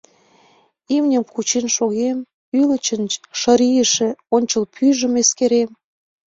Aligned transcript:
Имньым 0.95 1.23
кучен 1.33 1.65
шогем, 1.75 2.17
ӱлычын 2.59 3.01
шырийыше 3.39 4.07
ончыл 4.35 4.63
пӱйжым 4.73 5.13
эскерем. 5.21 5.69